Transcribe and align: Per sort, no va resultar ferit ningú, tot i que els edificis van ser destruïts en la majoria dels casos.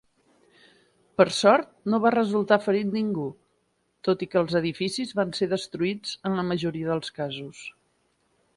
Per 1.21 1.25
sort, 1.39 1.67
no 1.93 1.99
va 2.05 2.11
resultar 2.15 2.57
ferit 2.63 2.89
ningú, 2.95 3.25
tot 4.09 4.25
i 4.27 4.29
que 4.31 4.41
els 4.43 4.57
edificis 4.61 5.13
van 5.23 5.35
ser 5.41 5.49
destruïts 5.53 6.17
en 6.31 6.39
la 6.41 6.47
majoria 6.49 6.91
dels 6.93 7.15
casos. 7.21 7.61